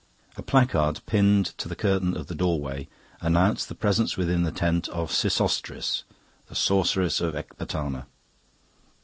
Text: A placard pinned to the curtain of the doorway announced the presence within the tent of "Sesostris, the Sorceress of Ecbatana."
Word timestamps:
A 0.35 0.41
placard 0.41 0.99
pinned 1.05 1.55
to 1.59 1.67
the 1.69 1.75
curtain 1.75 2.17
of 2.17 2.25
the 2.25 2.33
doorway 2.33 2.87
announced 3.21 3.69
the 3.69 3.75
presence 3.75 4.17
within 4.17 4.41
the 4.41 4.51
tent 4.51 4.87
of 4.89 5.11
"Sesostris, 5.11 6.05
the 6.47 6.55
Sorceress 6.55 7.21
of 7.21 7.35
Ecbatana." 7.35 8.07